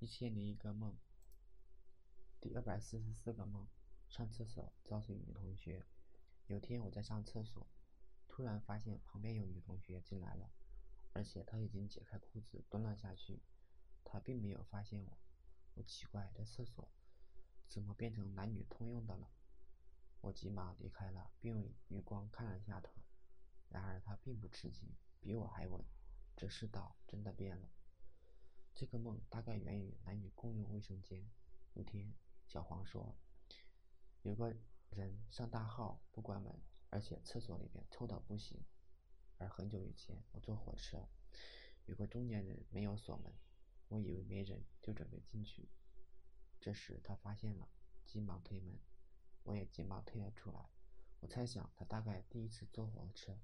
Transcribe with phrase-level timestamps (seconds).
[0.00, 0.96] 一千零一个梦，
[2.40, 3.68] 第二百四十四个梦。
[4.08, 5.84] 上厕所遭罪女同学。
[6.46, 7.68] 有天我在上厕所，
[8.26, 10.50] 突然发现旁边有女同学进来了，
[11.12, 13.42] 而且她已经解开裤子蹲了下去。
[14.02, 15.18] 她并没有发现我。
[15.74, 16.90] 我奇怪，这厕所
[17.68, 19.30] 怎么变成男女通用的了？
[20.22, 22.90] 我急忙离开了，并用余光看了一下她。
[23.68, 24.88] 然而她并不吃惊，
[25.20, 25.84] 比我还稳。
[26.34, 27.68] 这世道真的变了。
[28.80, 31.22] 这个梦大概源于男女共用卫生间。
[31.74, 32.14] 有天，
[32.46, 33.14] 小黄说，
[34.22, 34.56] 有个
[34.88, 38.64] 人上大号不关门，而且厕所里面臭到不行。
[39.36, 41.10] 而很久以前，我坐火车，
[41.84, 43.34] 有个中年人没有锁门，
[43.88, 45.68] 我以为没人，就准备进去。
[46.58, 47.68] 这时他发现了，
[48.06, 48.80] 急忙推门，
[49.42, 50.70] 我也急忙退了出来。
[51.20, 53.38] 我猜想他大概第一次坐火车，